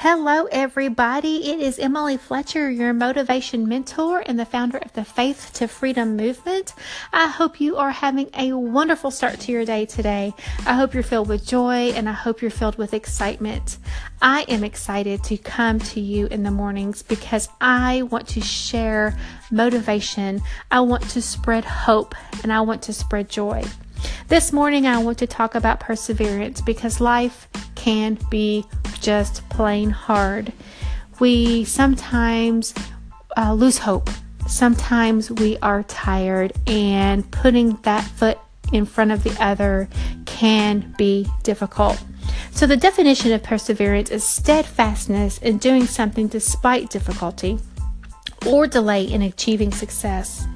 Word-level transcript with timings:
Hello, 0.00 0.44
everybody. 0.52 1.50
It 1.50 1.58
is 1.58 1.80
Emily 1.80 2.16
Fletcher, 2.16 2.70
your 2.70 2.92
motivation 2.92 3.68
mentor 3.68 4.22
and 4.24 4.38
the 4.38 4.44
founder 4.44 4.78
of 4.78 4.92
the 4.92 5.04
Faith 5.04 5.50
to 5.54 5.66
Freedom 5.66 6.16
movement. 6.16 6.72
I 7.12 7.26
hope 7.26 7.60
you 7.60 7.78
are 7.78 7.90
having 7.90 8.30
a 8.32 8.52
wonderful 8.52 9.10
start 9.10 9.40
to 9.40 9.50
your 9.50 9.64
day 9.64 9.86
today. 9.86 10.34
I 10.64 10.74
hope 10.74 10.94
you're 10.94 11.02
filled 11.02 11.28
with 11.28 11.44
joy 11.44 11.90
and 11.96 12.08
I 12.08 12.12
hope 12.12 12.40
you're 12.40 12.52
filled 12.52 12.78
with 12.78 12.94
excitement. 12.94 13.78
I 14.22 14.42
am 14.42 14.62
excited 14.62 15.24
to 15.24 15.36
come 15.36 15.80
to 15.80 15.98
you 15.98 16.28
in 16.28 16.44
the 16.44 16.52
mornings 16.52 17.02
because 17.02 17.48
I 17.60 18.02
want 18.02 18.28
to 18.28 18.40
share 18.40 19.18
motivation. 19.50 20.42
I 20.70 20.78
want 20.78 21.10
to 21.10 21.20
spread 21.20 21.64
hope 21.64 22.14
and 22.44 22.52
I 22.52 22.60
want 22.60 22.82
to 22.82 22.92
spread 22.92 23.28
joy. 23.28 23.64
This 24.28 24.52
morning, 24.52 24.86
I 24.86 24.98
want 24.98 25.18
to 25.18 25.26
talk 25.26 25.56
about 25.56 25.80
perseverance 25.80 26.60
because 26.60 27.00
life 27.00 27.48
can 27.74 28.16
be 28.30 28.64
just 29.00 29.48
plain 29.48 29.90
hard. 29.90 30.52
We 31.20 31.64
sometimes 31.64 32.74
uh, 33.36 33.54
lose 33.54 33.78
hope. 33.78 34.10
Sometimes 34.46 35.30
we 35.30 35.58
are 35.58 35.82
tired, 35.82 36.52
and 36.66 37.30
putting 37.30 37.74
that 37.82 38.04
foot 38.04 38.38
in 38.72 38.86
front 38.86 39.12
of 39.12 39.22
the 39.22 39.36
other 39.42 39.88
can 40.26 40.94
be 40.96 41.26
difficult. 41.42 42.02
So, 42.52 42.66
the 42.66 42.76
definition 42.76 43.32
of 43.32 43.42
perseverance 43.42 44.10
is 44.10 44.24
steadfastness 44.24 45.38
in 45.38 45.58
doing 45.58 45.86
something 45.86 46.28
despite 46.28 46.90
difficulty 46.90 47.58
or 48.46 48.66
delay 48.66 49.04
in 49.04 49.22
achieving 49.22 49.72
success. 49.72 50.46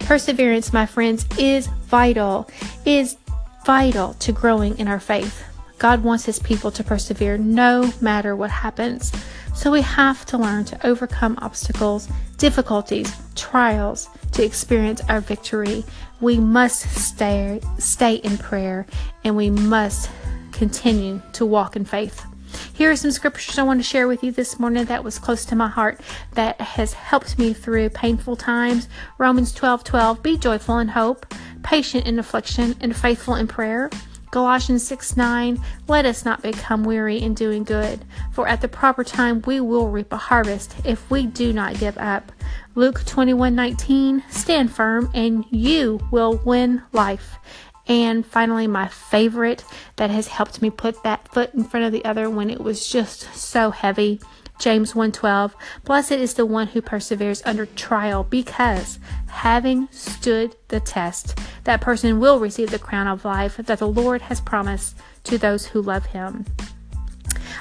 Perseverance, 0.00 0.72
my 0.72 0.86
friends, 0.86 1.26
is 1.38 1.66
vital, 1.66 2.50
is 2.84 3.16
vital 3.64 4.14
to 4.14 4.32
growing 4.32 4.78
in 4.78 4.88
our 4.88 5.00
faith. 5.00 5.44
God 5.78 6.02
wants 6.02 6.24
his 6.24 6.38
people 6.38 6.70
to 6.70 6.84
persevere 6.84 7.36
no 7.36 7.92
matter 8.00 8.34
what 8.34 8.50
happens. 8.50 9.12
So 9.54 9.70
we 9.70 9.82
have 9.82 10.24
to 10.26 10.38
learn 10.38 10.64
to 10.66 10.86
overcome 10.86 11.38
obstacles, 11.40 12.08
difficulties, 12.36 13.14
trials 13.34 14.08
to 14.32 14.44
experience 14.44 15.00
our 15.08 15.20
victory. 15.20 15.84
We 16.20 16.38
must 16.38 16.80
stay 16.90 17.60
stay 17.78 18.16
in 18.16 18.38
prayer 18.38 18.86
and 19.24 19.36
we 19.36 19.50
must 19.50 20.10
continue 20.52 21.20
to 21.32 21.46
walk 21.46 21.76
in 21.76 21.84
faith. 21.84 22.24
Here 22.72 22.90
are 22.90 22.96
some 22.96 23.10
scriptures 23.10 23.58
I 23.58 23.62
want 23.62 23.80
to 23.80 23.84
share 23.84 24.08
with 24.08 24.22
you 24.22 24.32
this 24.32 24.58
morning 24.58 24.84
that 24.86 25.04
was 25.04 25.18
close 25.18 25.44
to 25.46 25.56
my 25.56 25.68
heart 25.68 26.00
that 26.32 26.60
has 26.60 26.92
helped 26.92 27.38
me 27.38 27.52
through 27.52 27.90
painful 27.90 28.36
times. 28.36 28.88
Romans 29.18 29.52
12 29.52 29.84
12, 29.84 30.22
be 30.22 30.36
joyful 30.36 30.78
in 30.78 30.88
hope, 30.88 31.34
patient 31.62 32.06
in 32.06 32.18
affliction, 32.18 32.76
and 32.80 32.96
faithful 32.96 33.34
in 33.34 33.46
prayer. 33.46 33.90
Colossians 34.36 34.86
6 34.86 35.16
9, 35.16 35.64
let 35.88 36.04
us 36.04 36.26
not 36.26 36.42
become 36.42 36.84
weary 36.84 37.16
in 37.16 37.32
doing 37.32 37.64
good, 37.64 38.04
for 38.32 38.46
at 38.46 38.60
the 38.60 38.68
proper 38.68 39.02
time 39.02 39.40
we 39.46 39.60
will 39.60 39.88
reap 39.88 40.12
a 40.12 40.18
harvest 40.18 40.74
if 40.84 41.10
we 41.10 41.24
do 41.24 41.54
not 41.54 41.78
give 41.78 41.96
up. 41.96 42.30
Luke 42.74 43.02
21 43.06 43.54
19, 43.54 44.22
stand 44.28 44.70
firm 44.70 45.10
and 45.14 45.46
you 45.50 46.06
will 46.10 46.38
win 46.44 46.82
life. 46.92 47.38
And 47.86 48.26
finally, 48.26 48.66
my 48.66 48.88
favorite 48.88 49.64
that 49.96 50.10
has 50.10 50.28
helped 50.28 50.60
me 50.60 50.68
put 50.68 51.02
that 51.02 51.26
foot 51.28 51.54
in 51.54 51.64
front 51.64 51.86
of 51.86 51.92
the 51.92 52.04
other 52.04 52.28
when 52.28 52.50
it 52.50 52.60
was 52.60 52.86
just 52.86 53.34
so 53.34 53.70
heavy. 53.70 54.20
James 54.58 54.92
1:12 54.94 55.52
Blessed 55.84 56.12
is 56.12 56.34
the 56.34 56.46
one 56.46 56.68
who 56.68 56.82
perseveres 56.82 57.42
under 57.46 57.64
trial 57.64 58.24
because 58.24 58.98
having 59.28 59.88
stood 59.90 60.56
the 60.68 60.80
test 60.80 61.38
that 61.66 61.80
person 61.80 62.20
will 62.20 62.38
receive 62.38 62.70
the 62.70 62.78
crown 62.78 63.08
of 63.08 63.24
life 63.24 63.56
that 63.56 63.78
the 63.80 63.88
Lord 63.88 64.22
has 64.22 64.40
promised 64.40 64.96
to 65.24 65.36
those 65.36 65.66
who 65.66 65.82
love 65.82 66.06
him. 66.06 66.44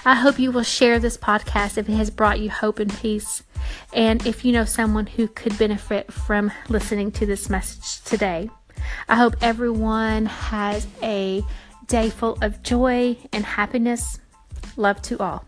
I 0.05 0.13
hope 0.13 0.37
you 0.37 0.51
will 0.51 0.63
share 0.63 0.99
this 0.99 1.17
podcast 1.17 1.77
if 1.79 1.89
it 1.89 1.95
has 1.95 2.11
brought 2.11 2.39
you 2.39 2.51
hope 2.51 2.77
and 2.77 2.93
peace 2.93 3.41
and 3.93 4.25
if 4.27 4.45
you 4.45 4.51
know 4.51 4.63
someone 4.63 5.07
who 5.07 5.27
could 5.27 5.57
benefit 5.57 6.13
from 6.13 6.51
listening 6.69 7.11
to 7.13 7.25
this 7.25 7.49
message 7.49 8.03
today. 8.05 8.49
I 9.09 9.15
hope 9.15 9.35
everyone 9.41 10.27
has 10.27 10.85
a 11.01 11.43
day 11.87 12.11
full 12.11 12.37
of 12.43 12.61
joy 12.61 13.17
and 13.33 13.43
happiness. 13.43 14.19
Love 14.77 15.01
to 15.03 15.17
all. 15.17 15.45